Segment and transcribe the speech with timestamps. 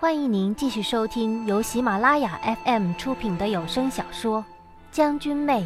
[0.00, 4.38] 欢迎您继续收听由喜马拉雅 FM 出品的有声小说
[4.92, 5.62] 《将军妹》，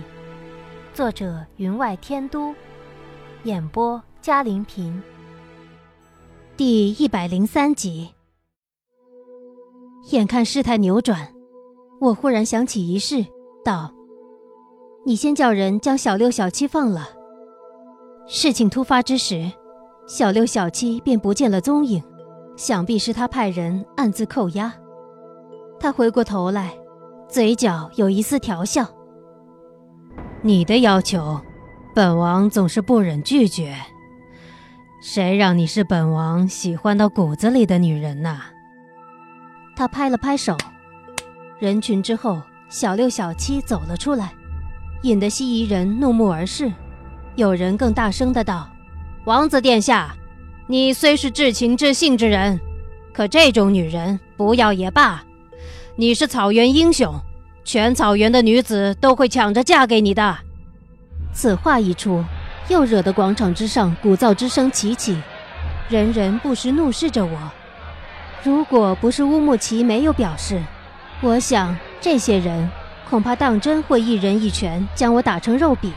[0.94, 2.54] 作者云外天都，
[3.44, 5.02] 演播嘉玲平。
[6.56, 8.14] 第一百零三集。
[10.12, 11.34] 眼看事态扭转，
[12.00, 13.26] 我忽然想起一事，
[13.62, 13.92] 道
[15.04, 17.10] ：“你先叫人将小六、小七放了。”
[18.26, 19.52] 事情突发之时，
[20.08, 22.02] 小六、小七便不见了踪影。
[22.62, 24.72] 想必是他派人暗自扣押。
[25.80, 26.72] 他回过头来，
[27.28, 28.86] 嘴角有一丝调笑
[30.42, 31.40] ：“你的要求，
[31.92, 33.74] 本王总是不忍拒绝。
[35.02, 38.42] 谁让你是本王喜欢到骨子里的女人呐？”
[39.74, 40.56] 他拍了拍手，
[41.58, 44.32] 人群之后，小六、小七走了出来，
[45.02, 46.72] 引得西夷人怒目而视。
[47.34, 48.70] 有人更大声的道
[49.26, 50.14] ：“王子殿下！”
[50.72, 52.58] 你虽是至情至性之人，
[53.12, 55.22] 可这种女人不要也罢。
[55.96, 57.14] 你是草原英雄，
[57.62, 60.38] 全草原的女子都会抢着嫁给你的。
[61.34, 62.24] 此话一出，
[62.68, 65.20] 又惹得广场之上鼓噪之声齐起，
[65.90, 67.38] 人人不时怒视着我。
[68.42, 70.58] 如果不是乌木齐没有表示，
[71.20, 72.66] 我想这些人
[73.10, 75.92] 恐怕当真会一人一拳将我打成肉饼。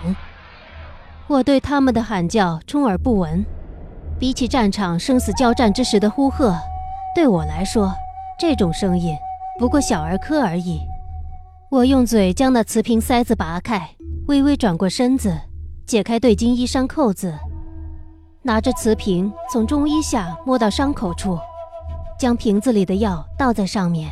[1.28, 3.45] 我对他们的喊叫充耳不闻。
[4.17, 6.55] 比起战场生死交战之时的呼喝，
[7.13, 7.94] 对我来说，
[8.39, 9.13] 这种声音
[9.59, 10.80] 不过小儿科而已。
[11.69, 13.89] 我用嘴将那瓷瓶塞子拔开，
[14.27, 15.38] 微微转过身子，
[15.86, 17.38] 解开对襟衣衫扣子，
[18.41, 21.38] 拿着瓷瓶从中衣下摸到伤口处，
[22.17, 24.09] 将瓶子里的药倒在上面，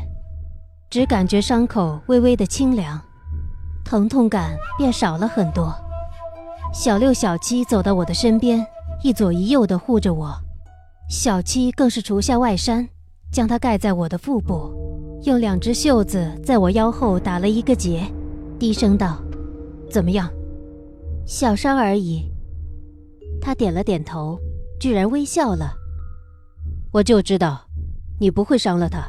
[0.90, 3.00] 只感觉伤口微微的清凉，
[3.86, 5.74] 疼痛感变少了很多。
[6.74, 8.66] 小六、小七走到我的身边。
[9.04, 10.34] 一左一右的护着我，
[11.10, 12.88] 小七更是除下外衫，
[13.34, 14.74] 将它盖在我的腹部，
[15.24, 18.02] 用两只袖子在我腰后打了一个结，
[18.58, 19.22] 低声道
[19.92, 20.32] ：“怎么样？
[21.26, 22.32] 小伤而已。”
[23.42, 24.40] 他点了点头，
[24.80, 25.74] 居然微笑了。
[26.94, 27.60] 我就知道，
[28.22, 29.06] 你不会伤了他。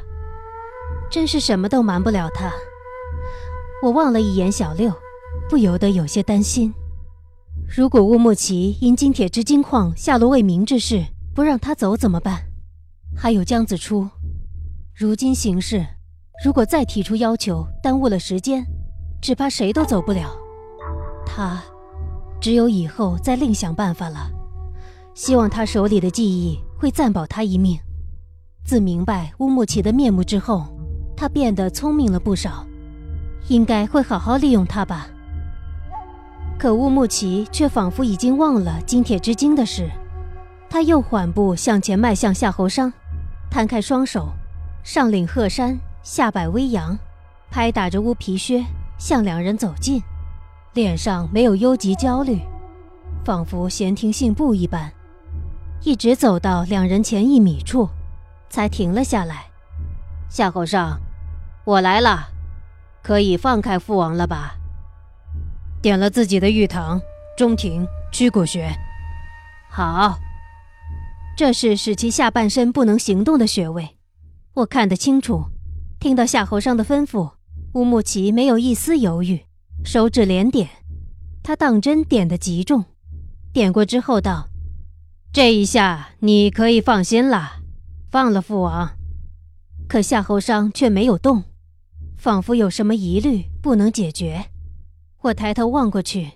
[1.09, 2.53] 真是什么都瞒不了他。
[3.81, 4.93] 我望了一眼小六，
[5.49, 6.75] 不由得有些担心。
[7.67, 11.05] 如果乌木齐因金铁之金矿下落未明之事
[11.35, 12.43] 不让他走怎么办？
[13.17, 14.09] 还有江子初，
[14.95, 15.85] 如今形势，
[16.45, 18.65] 如果再提出要求，耽误了时间，
[19.21, 20.31] 只怕谁都走不了。
[21.27, 21.63] 他，
[22.41, 24.31] 只有以后再另想办法了。
[25.15, 27.79] 希望他手里的记忆会暂保他一命。
[28.65, 30.67] 自明白乌木齐的面目之后，
[31.17, 32.67] 他变得聪明了不少，
[33.49, 35.09] 应该会好好利用他吧。
[36.59, 39.91] 可乌木齐却仿佛已经忘了金铁之精的事，
[40.71, 42.93] 他又缓步向前迈向夏侯商，
[43.51, 44.29] 摊开双手，
[44.83, 46.97] 上领鹤衫，下摆微扬，
[47.51, 48.65] 拍打着乌皮靴
[48.97, 50.03] 向两人走近，
[50.73, 52.41] 脸上没有忧急焦虑，
[53.25, 54.91] 仿佛闲庭信步一般，
[55.83, 57.89] 一直走到两人前一米处，
[58.49, 59.47] 才停了下来。
[60.31, 60.99] 夏侯尚，
[61.65, 62.29] 我来了，
[63.03, 64.55] 可以放开父王了吧？
[65.85, 66.99] 点了自己的玉堂、
[67.37, 68.75] 中庭、曲骨穴。
[69.69, 70.19] 好，
[71.37, 73.99] 这是使其下半身不能行动的穴位，
[74.55, 75.45] 我看得清楚。
[76.01, 77.33] 听到夏侯尚的吩咐，
[77.75, 79.45] 乌木齐没有一丝犹豫，
[79.85, 80.71] 手指连点。
[81.43, 82.87] 他当真点得极重，
[83.53, 84.49] 点过之后道
[85.35, 87.57] ：“这一下你可以放心了，
[88.11, 88.93] 放了父王。”
[89.87, 91.45] 可夏侯尚却没有动，
[92.17, 94.47] 仿佛有什么疑虑不能解决。
[95.25, 96.33] 我抬头望过去，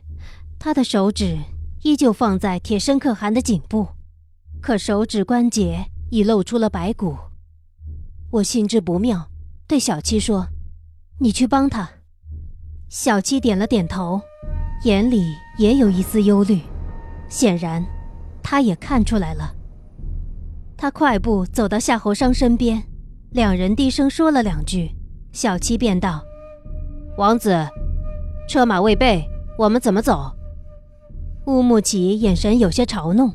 [0.58, 1.36] 他的手指
[1.82, 3.88] 依旧放在铁生可汗的颈部，
[4.62, 7.14] 可手指关节已露出了白骨。
[8.30, 9.28] 我心知不妙，
[9.66, 10.48] 对小七说
[11.20, 11.86] ：“你去帮他。”
[12.88, 14.22] 小七点了点头，
[14.84, 16.62] 眼里也有一丝忧虑，
[17.28, 17.84] 显然，
[18.42, 19.54] 他也看出来了。
[20.78, 22.82] 他快步走到夏侯商身边，
[23.32, 24.96] 两人低声说了两句，
[25.30, 26.24] 小七便道
[27.18, 27.68] ：“王子。”
[28.48, 29.28] 车马未备，
[29.58, 30.32] 我们怎么走？
[31.46, 33.30] 乌木齐眼神有些嘲弄，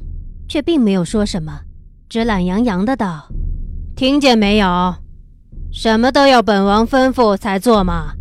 [0.50, 1.62] 却并没有说什么，
[2.10, 3.30] 只懒洋洋的道
[3.96, 4.96] ：“听见没有？
[5.72, 8.16] 什么都要本王吩咐才做嘛？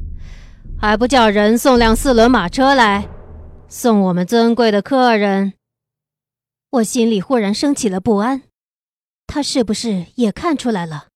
[0.79, 3.09] 还不叫人送辆四轮马车来，
[3.69, 5.55] 送我们尊贵的客人？”
[6.73, 8.43] 我心里忽然升起了不安，
[9.27, 11.06] 他是不是也看出来了？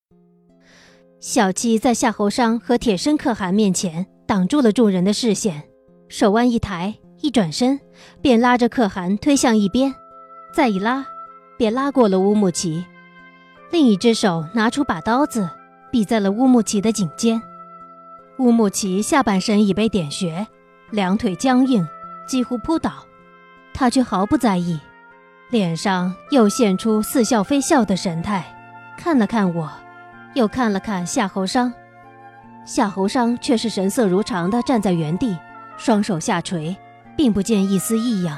[1.20, 4.06] 小七在夏侯商和铁生可汗面前。
[4.26, 5.62] 挡住了众人的视线，
[6.08, 7.78] 手腕一抬，一转身，
[8.20, 9.94] 便拉着可汗推向一边，
[10.52, 11.06] 再一拉，
[11.56, 12.84] 便拉过了乌木齐。
[13.70, 15.49] 另一只手拿出把刀子，
[15.93, 17.40] 比在了乌木齐的颈间。
[18.38, 20.46] 乌木齐下半身已被点穴，
[20.90, 21.87] 两腿僵硬，
[22.26, 23.06] 几乎扑倒，
[23.73, 24.78] 他却毫不在意，
[25.50, 28.44] 脸上又现出似笑非笑的神态，
[28.99, 29.70] 看了看我，
[30.34, 31.73] 又看了看夏侯商。
[32.66, 35.36] 夏侯商却是神色如常地站在原地，
[35.78, 36.76] 双手下垂，
[37.16, 38.36] 并不见一丝异样。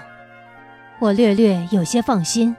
[1.01, 2.55] 我略略有些放心。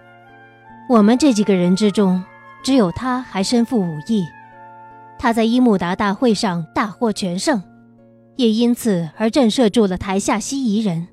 [0.90, 2.24] 我们这几个人之中，
[2.64, 4.26] 只有他还身负武艺。
[5.20, 7.62] 他在伊木达大会上大获全胜，
[8.36, 11.08] 也因此而震慑住了台下西夷人。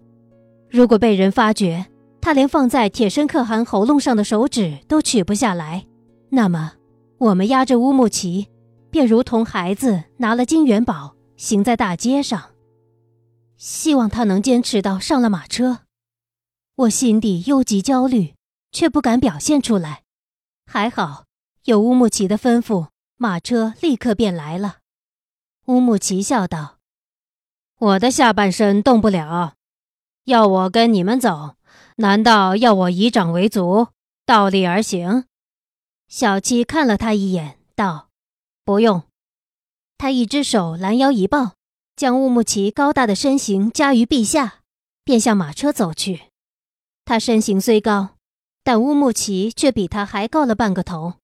[0.71, 1.85] 如果被人发觉，
[2.23, 5.85] 他连放在铁身可汗喉咙上的手指都取不下来，
[6.31, 6.73] 那么
[7.19, 8.49] 我们压着乌木齐。
[8.97, 12.55] 便如同孩子拿了金元宝行在大街上，
[13.59, 15.81] 希望他能坚持到上了马车。
[16.77, 18.37] 我心底忧急焦虑，
[18.73, 20.05] 却不敢表现出来。
[20.65, 21.25] 还好
[21.65, 22.89] 有乌木齐的吩咐，
[23.19, 24.77] 马车立刻便来了。
[25.67, 26.79] 乌木齐笑道
[27.77, 29.57] ：“我的下半身动不了，
[30.25, 31.57] 要我跟你们走，
[31.97, 33.89] 难道要我以掌为足，
[34.25, 35.27] 倒立而行？”
[36.09, 38.06] 小七看了他一眼，道。
[38.67, 39.05] 不用，
[39.97, 41.53] 他一只手拦腰一抱，
[41.95, 44.55] 将乌木齐高大的身形夹于臂下，
[45.05, 46.23] 便向马车走去。
[47.05, 48.17] 他身形虽高，
[48.65, 51.15] 但乌木齐却比他还高了半个头。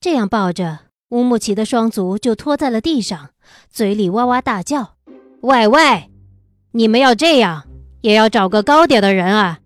[0.00, 0.80] 这样抱着，
[1.10, 3.30] 乌木齐的双足就拖在了地上，
[3.70, 4.96] 嘴里哇哇大叫
[5.42, 6.10] ：“喂喂，
[6.72, 7.68] 你们要这样，
[8.00, 9.60] 也要找个高点的人啊，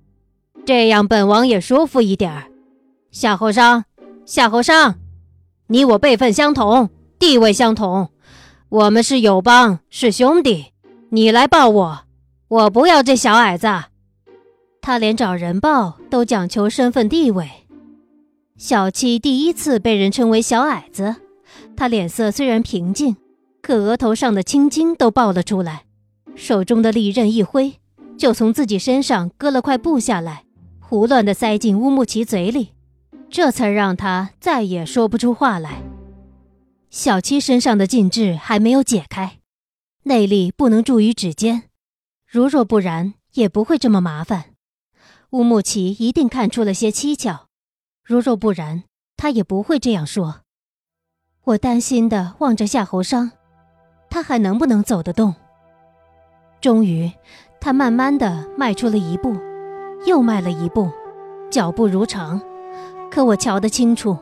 [0.67, 2.53] 这样本王也舒服一点。”
[3.11, 3.87] 夏侯商，
[4.27, 4.99] 夏侯商，
[5.69, 6.91] 你我辈分相同。
[7.23, 8.11] 地位相同，
[8.69, 10.73] 我们是友邦，是兄弟。
[11.11, 12.01] 你来抱我，
[12.49, 13.69] 我不要这小矮子。
[14.81, 17.49] 他连找人抱都讲求身份地位。
[18.57, 21.15] 小七第一次被人称为小矮子，
[21.77, 23.15] 他脸色虽然平静，
[23.63, 25.85] 可额头上的青筋都爆了出来，
[26.35, 27.75] 手中的利刃一挥，
[28.19, 30.43] 就从自己身上割了块布下来，
[30.81, 32.71] 胡乱地塞进乌木齐嘴里，
[33.31, 35.85] 这才让他再也说不出话来。
[36.93, 39.39] 小七身上的禁制还没有解开，
[40.03, 41.63] 内力不能注于指尖，
[42.31, 44.51] 如若不然，也不会这么麻烦。
[45.31, 47.47] 乌木齐一定看出了些蹊跷，
[48.05, 48.85] 如若不然，
[49.17, 50.43] 他也不会这样说。
[51.45, 53.31] 我担心的望着夏侯商，
[54.11, 55.35] 他还能不能走得动？
[56.61, 57.11] 终于，
[57.59, 59.35] 他慢慢的迈出了一步，
[60.05, 60.91] 又迈了一步，
[61.51, 62.39] 脚步如常，
[63.11, 64.19] 可我瞧得清楚，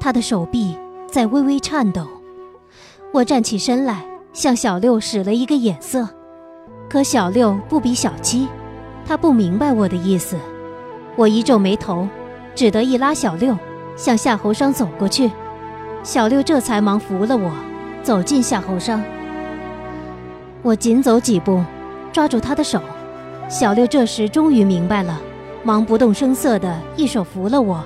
[0.00, 0.74] 他的手臂。
[1.14, 2.08] 在微微颤抖，
[3.12, 6.08] 我站起身来，向小六使了一个眼色，
[6.90, 8.48] 可小六不比小七，
[9.06, 10.36] 他不明白我的意思。
[11.14, 12.08] 我一皱眉头，
[12.52, 13.56] 只得一拉小六，
[13.94, 15.30] 向夏侯商走过去。
[16.02, 17.52] 小六这才忙扶了我，
[18.02, 19.00] 走进夏侯商。
[20.62, 21.62] 我紧走几步，
[22.12, 22.80] 抓住他的手。
[23.48, 25.20] 小六这时终于明白了，
[25.62, 27.84] 忙不动声色地一手扶了我，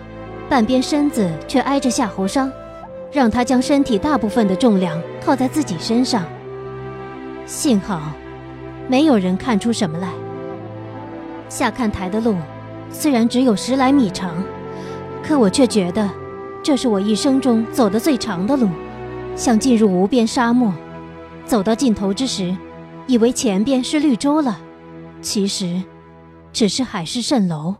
[0.48, 2.50] 半边身子却挨着夏侯商。
[3.10, 6.24] 让他将身体大部分的重量靠在自己身上。
[7.46, 8.12] 幸好，
[8.88, 10.12] 没有人看出什么来。
[11.48, 12.36] 下看台的路
[12.90, 14.42] 虽然只有十来米长，
[15.22, 16.08] 可我却觉得
[16.62, 18.68] 这是我一生中走的最长的路，
[19.34, 20.72] 像进入无边沙漠。
[21.46, 22.54] 走到尽头之时，
[23.06, 24.60] 以为前边是绿洲了，
[25.22, 25.82] 其实
[26.52, 27.76] 只是海市蜃楼。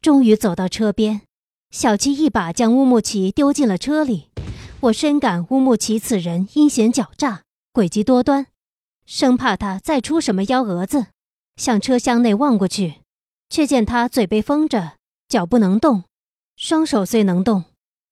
[0.00, 1.22] 终于走到车边。
[1.70, 4.30] 小七一把将乌木齐丢进了车里，
[4.80, 7.42] 我深感乌木齐此人阴险狡诈、
[7.74, 8.46] 诡计多端，
[9.04, 11.08] 生怕他再出什么幺蛾子。
[11.56, 13.02] 向车厢内望过去，
[13.50, 14.94] 却见他嘴被封着，
[15.28, 16.04] 脚不能动，
[16.56, 17.64] 双手虽能动，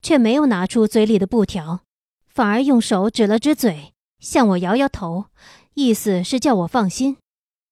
[0.03, 1.81] 却没有拿出嘴里的布条，
[2.27, 5.27] 反而用手指了指嘴，向我摇摇头，
[5.75, 7.17] 意思是叫我放心，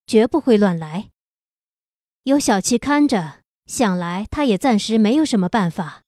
[0.06, 1.10] 绝不会乱来。
[2.22, 3.43] 有小七看着。
[3.66, 6.02] 想来他也暂时没有什么办法。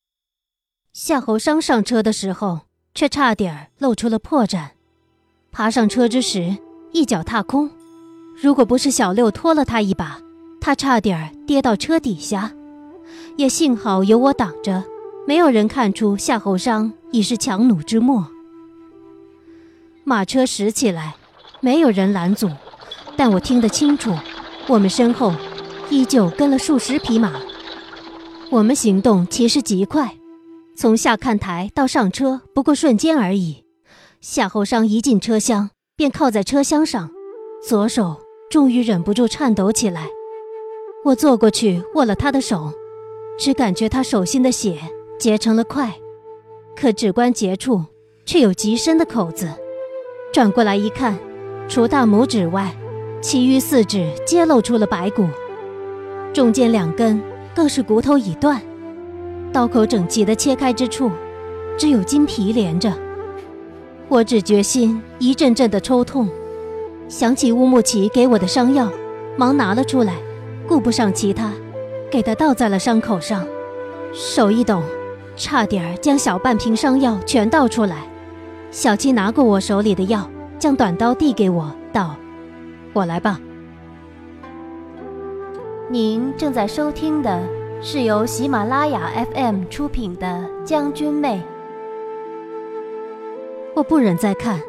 [0.93, 2.61] 夏侯商上车的时候，
[2.95, 4.71] 却差点露出了破绽。
[5.51, 6.57] 爬上车之时，
[6.93, 7.71] 一脚踏空。
[8.41, 10.21] 如果不是小六拖了他一把，
[10.61, 12.53] 他差点跌到车底下。
[13.37, 14.85] 也幸好有我挡着，
[15.27, 18.27] 没有人看出夏侯商已是强弩之末。
[20.05, 21.17] 马车驶起来，
[21.61, 22.51] 没有人拦阻，
[23.17, 24.15] 但我听得清楚，
[24.69, 25.35] 我们身后。
[25.89, 27.35] 依旧跟了数十匹马，
[28.51, 30.17] 我们行动其实极快，
[30.77, 33.65] 从下看台到上车不过瞬间而已。
[34.21, 37.11] 夏侯商一进车厢便靠在车厢上，
[37.67, 38.17] 左手
[38.51, 40.09] 终于忍不住颤抖起来。
[41.05, 42.73] 我坐过去握了他的手，
[43.39, 44.81] 只感觉他手心的血
[45.21, 45.95] 结成了块，
[46.75, 47.85] 可指关节处
[48.25, 49.49] 却有极深的口子。
[50.33, 51.17] 转过来一看，
[51.69, 52.77] 除大拇指外，
[53.23, 55.29] 其余四指皆露出了白骨，
[56.37, 57.19] 中间两根
[57.55, 58.61] 更是骨头已断，
[59.55, 61.11] 刀口整齐的切开之处，
[61.79, 62.93] 只有筋皮连着。
[64.07, 66.29] 我只觉心一阵阵的抽痛，
[67.09, 68.93] 想起乌木齐给我的伤药，
[69.39, 70.13] 忙拿了出来，
[70.69, 71.51] 顾不上其他，
[72.11, 73.43] 给他倒在了伤口上，
[74.13, 74.83] 手一抖，
[75.37, 78.07] 差点将小半瓶伤药全倒出来。
[78.71, 82.15] 小七拿过我手里的药，将短刀递给我，道
[82.93, 83.41] ：“我来吧。”
[85.89, 87.41] 您正在收听的
[87.81, 90.27] 是由喜马拉雅 FM 出品的
[90.65, 91.37] 《将军妹》。
[93.73, 94.61] 我不忍再看，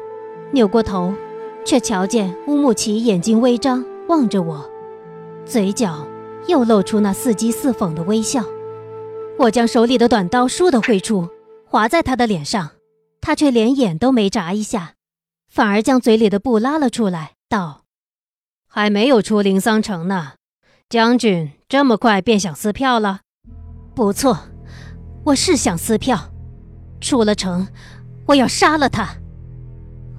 [0.52, 1.12] 扭过头，
[1.64, 4.64] 却瞧见乌木齐眼睛微张，望着我，
[5.44, 6.06] 嘴角
[6.46, 8.44] 又露出那似讥似讽的微笑。
[9.40, 11.28] 我将手里的短刀倏地挥出，
[11.66, 12.70] 划在他的脸上，
[13.20, 14.94] 他却连眼都没眨一下，
[15.50, 17.82] 反而将嘴里的布拉了出来，道
[18.70, 20.34] ：“还没有出灵桑城呢，
[20.90, 23.20] 将军这么快便想撕票了？
[23.94, 24.38] 不错，
[25.22, 26.32] 我是想撕票，
[26.98, 27.68] 出了城。”
[28.28, 29.16] 我要杀了他！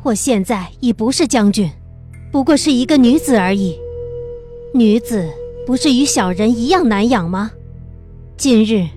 [0.03, 1.71] 我现在已不是将军，
[2.31, 3.79] 不过是一个女子而已。
[4.73, 5.27] 女子
[5.65, 7.51] 不是与小人一样难养吗？
[8.37, 8.87] 今日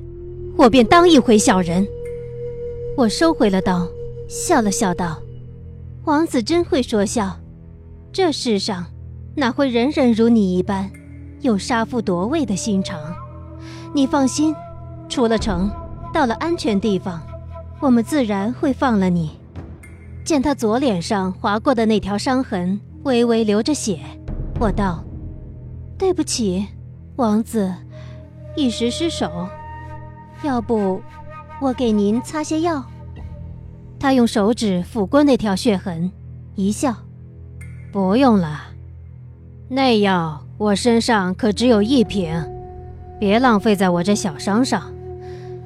[0.58, 1.86] 我便当一回小人。
[2.98, 3.88] 我收回了刀，
[4.28, 5.22] 笑了笑道
[6.04, 7.40] ：“王子真会说笑。
[8.12, 8.86] 这世上
[9.36, 10.90] 哪会人人如你一般
[11.42, 12.98] 有杀父夺位的心肠？
[13.92, 14.54] 你放心，
[15.08, 15.70] 出了城，
[16.14, 17.20] 到了安全地方。”
[17.80, 19.38] 我们自然会放了你。
[20.24, 23.98] 见他左脸上划过的那条伤痕微微流着血，
[24.60, 25.02] 我道
[25.98, 26.64] ：“对不起，
[27.16, 27.74] 王子，
[28.54, 29.48] 一时失手。
[30.44, 31.02] 要不，
[31.60, 32.84] 我给您擦些药。”
[33.98, 36.12] 他用手指抚过那条血痕，
[36.54, 36.94] 一笑
[37.92, 38.60] ：“不用了，
[39.68, 42.32] 那药我身上可只有一瓶，
[43.18, 44.80] 别浪费在我这小伤上，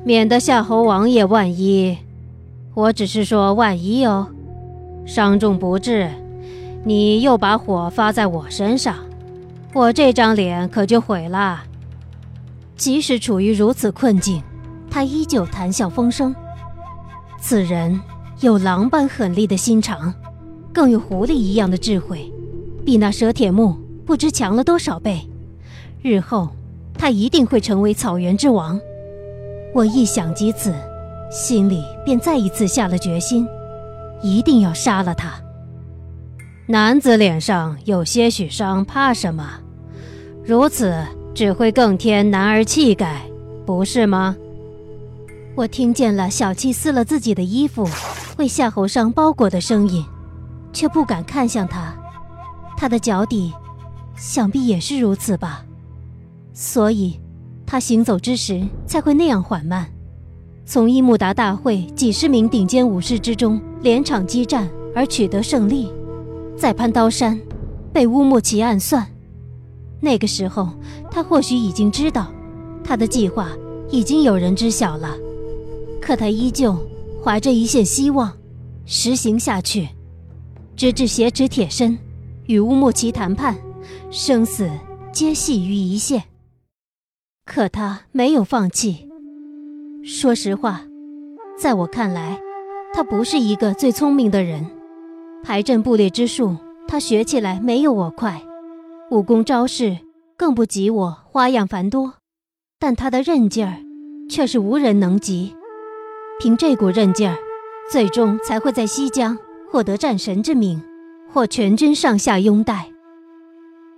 [0.02, 1.98] 免得夏侯王爷万一……”
[2.72, 4.28] 我只是说万一哦，
[5.04, 6.08] 伤重不治，
[6.82, 8.96] 你又把火发在我身上，
[9.74, 11.64] 我这张脸可就毁了。
[12.74, 14.42] 即使处于如此困境，
[14.90, 16.34] 他依旧谈笑风生。
[17.38, 18.00] 此人
[18.40, 20.14] 有狼般狠厉的心肠，
[20.72, 22.32] 更有狐狸一样的智慧，
[22.82, 23.76] 比那蛇铁木
[24.06, 25.20] 不知强了多少倍。
[26.00, 26.48] 日后
[26.94, 28.80] 他一定会成为草原之王。
[29.74, 30.72] 我一想及此。
[31.28, 33.48] 心里便再一次下了决心，
[34.22, 35.34] 一定要杀了他。
[36.68, 39.44] 男子脸上有些许伤，怕什么？
[40.44, 40.94] 如此
[41.34, 43.22] 只会更添男儿气概，
[43.66, 44.36] 不是吗？
[45.56, 47.84] 我听见了小七撕了自己的衣服，
[48.38, 50.04] 为夏侯尚包裹的声音，
[50.72, 51.92] 却不敢看向他。
[52.76, 53.52] 他的脚底，
[54.16, 55.64] 想必也是如此吧。
[56.52, 57.20] 所以，
[57.66, 59.86] 他行走之时才会那样缓慢。
[60.64, 65.92] 从伊木达大会几十名顶尖武士之中连场激战而取得胜利，
[66.56, 67.38] 在攀刀山
[67.92, 69.06] 被乌木齐暗算。
[70.00, 70.70] 那个时候，
[71.10, 72.32] 他或许已经知道，
[72.82, 73.50] 他的计划
[73.90, 75.16] 已经有人知晓了。
[76.00, 76.76] 可他依旧
[77.22, 78.32] 怀着一线希望，
[78.86, 79.88] 实行下去，
[80.74, 81.98] 直至挟持铁身，
[82.46, 83.56] 与乌木齐谈判，
[84.10, 84.70] 生死
[85.12, 86.24] 皆系于一线。
[87.44, 89.08] 可他没有放弃。
[90.04, 90.82] 说实话，
[91.58, 92.40] 在我看来，
[92.94, 94.64] 他不是一个最聪明的人。
[95.42, 98.40] 排阵布列之术，他学起来没有我快；
[99.10, 99.98] 武功招式
[100.36, 102.14] 更不及我花样繁多。
[102.78, 103.82] 但他的韧劲儿，
[104.30, 105.54] 却是无人能及。
[106.38, 107.36] 凭这股韧劲儿，
[107.90, 109.36] 最终才会在西江
[109.70, 110.80] 获得战神之名，
[111.32, 112.92] 获全军上下拥戴。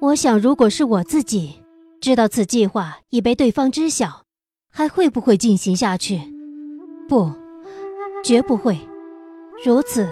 [0.00, 1.62] 我想，如果是我自己，
[2.00, 4.22] 知道此计划已被对方知晓。
[4.70, 6.20] 还会不会进行下去？
[7.08, 7.32] 不，
[8.22, 8.78] 绝不会。
[9.64, 10.06] 如此，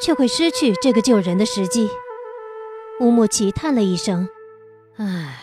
[0.00, 1.88] 却会失去这个救人的时机。
[3.00, 4.28] 乌木齐叹了一声
[4.98, 5.40] ：“唉，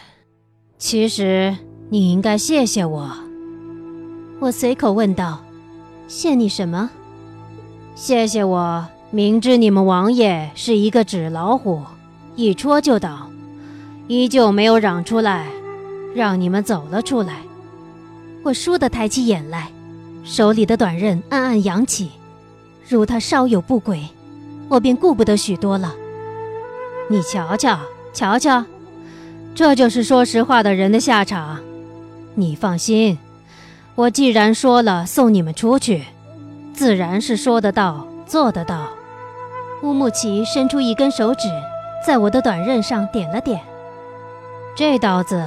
[0.77, 1.58] 其实
[1.89, 3.12] 你应该谢谢我。”
[4.39, 5.44] 我随口问道
[6.08, 6.91] ：“谢你什么
[7.96, 11.82] ？”“谢谢我，明知你们王爷是一个纸老虎，
[12.36, 13.29] 一戳就倒，
[14.07, 15.47] 依旧没有嚷出来，
[16.13, 17.38] 让你们走了出来。”
[18.43, 19.71] 我倏地抬起眼来，
[20.24, 22.12] 手里的短刃暗暗扬起，
[22.88, 24.07] 如他稍有不轨，
[24.69, 25.95] 我便顾不得许多了。
[27.09, 27.79] 你瞧瞧，
[28.13, 28.63] 瞧瞧，
[29.55, 31.59] 这就是说实话的人的下场。
[32.35, 33.17] 你放心，
[33.95, 36.03] 我既然说了送你们出去，
[36.71, 38.89] 自然是说得到做得到。
[39.81, 41.47] 乌木齐伸出一根手指，
[42.05, 43.59] 在我的短刃上点了点。
[44.75, 45.44] 这刀子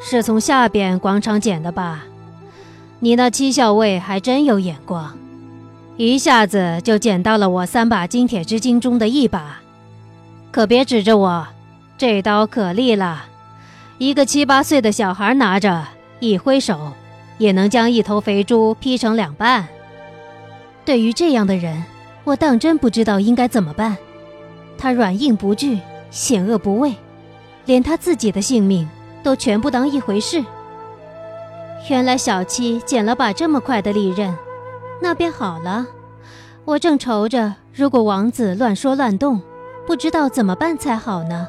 [0.00, 2.04] 是从下边广场捡的吧？
[3.00, 5.16] 你那七校尉还真有眼光，
[5.98, 9.60] 一下子就捡到了我三把金铁之金中的一把。
[10.50, 11.46] 可别指着我，
[11.98, 13.26] 这刀可利了，
[13.98, 15.84] 一个七八岁的小孩拿着，
[16.20, 16.92] 一挥手
[17.36, 19.68] 也能将一头肥猪劈成两半。
[20.84, 21.84] 对于这样的人。
[22.26, 23.96] 我当真不知道应该怎么办，
[24.76, 25.78] 他软硬不惧，
[26.10, 26.92] 险恶不畏，
[27.66, 28.88] 连他自己的性命
[29.22, 30.42] 都全不当一回事。
[31.90, 34.34] 原来小七捡了把这么快的利刃，
[35.00, 35.86] 那便好了。
[36.64, 39.40] 我正愁着，如果王子乱说乱动，
[39.86, 41.46] 不知道怎么办才好呢。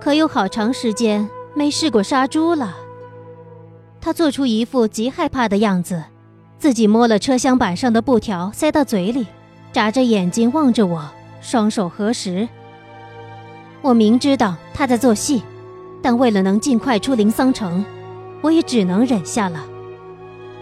[0.00, 2.74] 可有好长时间没试过杀猪了。
[4.00, 6.04] 他做出一副极害怕的样子，
[6.58, 9.26] 自己摸了车厢板上的布条，塞到嘴里。
[9.72, 11.04] 眨着眼睛望着我，
[11.40, 12.48] 双手合十。
[13.82, 15.42] 我明知道他在做戏，
[16.02, 17.84] 但为了能尽快出灵桑城，
[18.42, 19.64] 我也只能忍下了。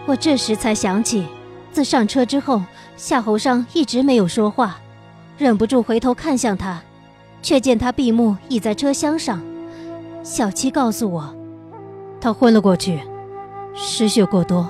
[0.05, 1.25] 我这时才想起，
[1.71, 2.61] 自上车之后，
[2.95, 4.77] 夏侯尚一直没有说话，
[5.37, 6.81] 忍不住回头看向他，
[7.41, 9.41] 却见他闭目倚在车厢上。
[10.23, 11.35] 小七告诉我，
[12.21, 12.99] 他昏了过去，
[13.73, 14.69] 失血过多，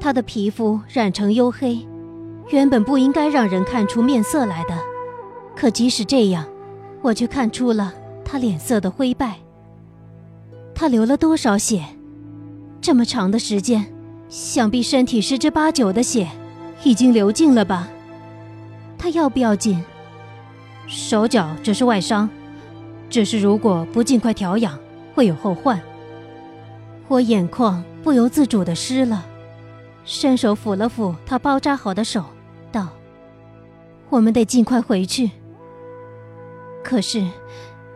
[0.00, 1.86] 他的皮肤染成黝黑。
[2.50, 4.76] 原本不应该让人看出面色来的，
[5.54, 6.44] 可即使这样，
[7.02, 7.92] 我却看出了
[8.24, 9.36] 他脸色的灰败。
[10.74, 11.84] 他流了多少血？
[12.80, 13.86] 这么长的时间，
[14.28, 16.28] 想必身体十之八九的血
[16.84, 17.88] 已经流尽了吧？
[18.96, 19.82] 他要不要紧？
[20.86, 22.28] 手脚只是外伤，
[23.10, 24.78] 只是如果不尽快调养，
[25.14, 25.80] 会有后患。
[27.08, 29.26] 我眼眶不由自主的湿了，
[30.04, 32.24] 伸手抚了抚他包扎好的手。
[32.70, 32.88] 道
[34.10, 35.30] ：“我们得尽快回去。
[36.88, 37.22] 可是，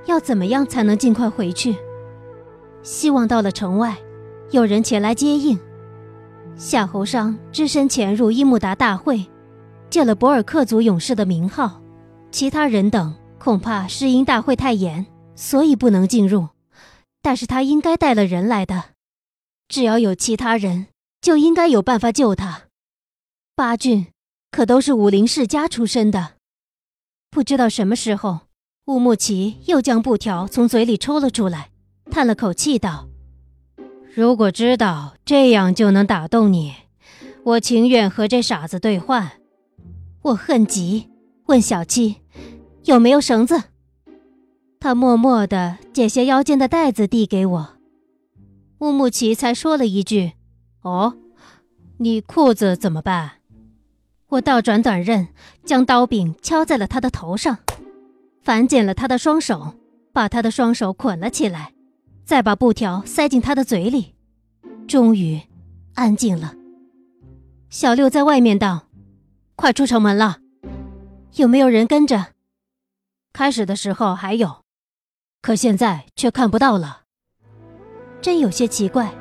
[0.05, 1.75] 要怎么样才能尽快回去？
[2.83, 3.97] 希望到了城外，
[4.51, 5.59] 有人前来接应。
[6.57, 9.27] 夏侯尚只身潜入伊木达大会，
[9.89, 11.81] 借了博尔克族勇士的名号。
[12.31, 16.49] 其他人等恐怕是因大会太严，所以不能进入。
[17.23, 18.91] 但是他应该带了人来的，
[19.69, 20.89] 只要有其他人，
[21.23, 22.65] 就应该有办法救他。
[23.57, 24.09] 八郡。”
[24.53, 26.33] 可都是武林世家出身的，
[27.31, 28.41] 不知道什么时候，
[28.87, 31.71] 乌木齐又将布条从嘴里抽了出来，
[32.11, 33.09] 叹了口气道
[34.13, 36.75] ：“如果知道这样就能打动你，
[37.45, 39.33] 我情愿和这傻子兑换。”
[40.23, 41.09] 我恨极，
[41.47, 42.17] 问小七
[42.85, 43.63] ：“有没有绳子？”
[44.81, 47.77] 他默默地解下腰间的带子递给我。
[48.81, 50.33] 乌木齐才说了一句
[50.83, 51.15] ：“哦，
[51.99, 53.35] 你裤子怎么办？”
[54.31, 55.29] 我倒转短刃，
[55.65, 57.59] 将刀柄敲在了他的头上，
[58.43, 59.75] 反剪了他的双手，
[60.13, 61.73] 把他的双手捆了起来，
[62.25, 64.17] 再把布条塞进他的嘴里。
[64.89, 65.41] 终于，
[65.95, 66.55] 安静了。
[67.71, 68.89] 小六在外面道
[69.55, 70.39] ：“快出城门了，
[71.37, 72.33] 有没有人跟着？”
[73.33, 74.63] 开始的时候还有，
[75.41, 77.03] 可现在却看不到了。
[78.21, 79.15] 真有些奇怪。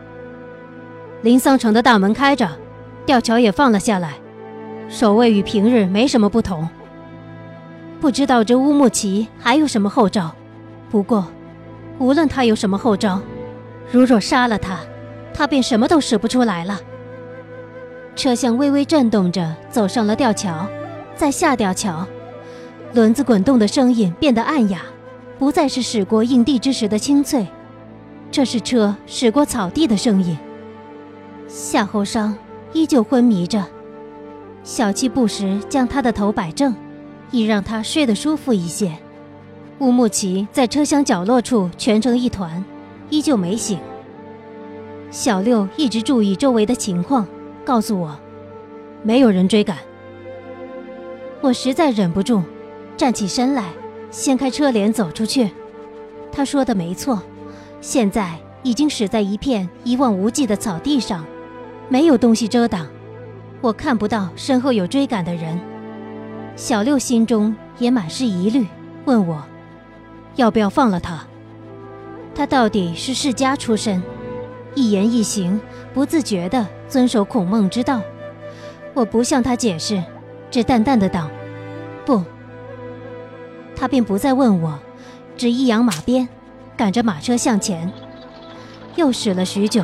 [1.21, 2.59] 临桑城的大门开着，
[3.05, 4.19] 吊桥也放了下来。
[4.89, 6.67] 守卫与平日没什么不同，
[8.01, 10.31] 不知道这乌木齐还有什么后招。
[10.89, 11.27] 不过，
[11.99, 13.21] 无论他有什么后招，
[13.91, 14.79] 如若杀了他，
[15.35, 16.81] 他便什么都使不出来了。
[18.15, 20.67] 车厢微微震动着走上了吊桥，
[21.15, 22.03] 在下吊桥，
[22.93, 24.81] 轮子滚动的声音变得暗哑，
[25.37, 27.45] 不再是驶过硬地之时的清脆，
[28.31, 30.35] 这是车驶过草地的声音。
[31.47, 32.35] 夏侯商
[32.73, 33.63] 依旧昏迷着。
[34.63, 36.75] 小七不时将他的头摆正，
[37.31, 38.91] 以让他睡得舒服一些。
[39.79, 42.63] 乌木齐在车厢角落处蜷成一团，
[43.09, 43.79] 依旧没醒。
[45.09, 47.27] 小六一直注意周围的情况，
[47.65, 48.17] 告诉我，
[49.01, 49.77] 没有人追赶。
[51.41, 52.43] 我实在忍不住，
[52.95, 53.69] 站起身来，
[54.11, 55.49] 掀开车帘走出去。
[56.31, 57.21] 他说的没错，
[57.81, 61.25] 现在已经驶在一片一望无际的草地上，
[61.89, 62.87] 没有东西遮挡。
[63.59, 65.59] 我看不到身后有追赶的人，
[66.55, 68.67] 小六心中也满是疑虑，
[69.05, 69.43] 问我
[70.35, 71.25] 要不要放了他。
[72.35, 74.01] 他到底是世家出身，
[74.75, 75.59] 一言一行
[75.93, 78.01] 不自觉地遵守孔孟之道。
[78.93, 80.01] 我不向他解释，
[80.49, 81.29] 只淡淡的道
[82.05, 82.23] ：“不。”
[83.75, 84.77] 他便不再问我，
[85.35, 86.27] 只一扬马鞭，
[86.77, 87.91] 赶着马车向前。
[88.95, 89.83] 又驶了许久，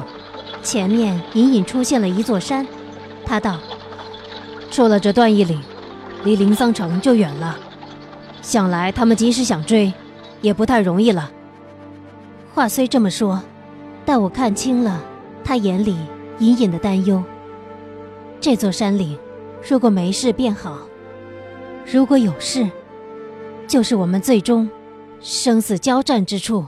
[0.61, 2.67] 前面隐隐出现了一座山。
[3.25, 3.57] 他道
[4.69, 5.61] ：“出了这段义岭，
[6.23, 7.57] 离灵桑城就远了。
[8.41, 9.91] 想来他们即使想追，
[10.41, 11.31] 也不太容易了。
[12.53, 13.41] 话虽这么说，
[14.05, 15.03] 但我看清了
[15.43, 15.97] 他眼里
[16.39, 17.23] 隐隐的担忧。
[18.39, 19.17] 这座山岭，
[19.67, 20.77] 如果没事便好；
[21.85, 22.69] 如果有事，
[23.67, 24.69] 就是我们最终
[25.19, 26.65] 生死交战之处。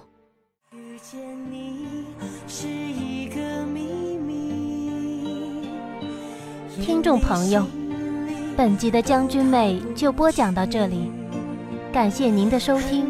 [6.81, 7.65] 听众朋友，
[8.59, 11.09] 本集的将军妹就播讲到这里，
[11.93, 13.07] 感谢您的收听。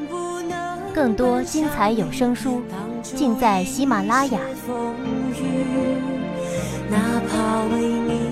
[0.94, 2.62] 更多精彩有声书，
[3.02, 4.40] 尽在喜马拉雅。
[6.88, 8.29] 哪怕为你。